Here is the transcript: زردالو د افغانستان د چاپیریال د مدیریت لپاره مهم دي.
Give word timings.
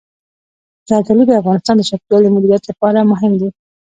زردالو 0.89 1.23
د 1.27 1.31
افغانستان 1.41 1.75
د 1.77 1.81
چاپیریال 1.89 2.23
د 2.23 2.27
مدیریت 2.35 2.63
لپاره 2.69 3.07
مهم 3.11 3.33
دي. 3.41 3.49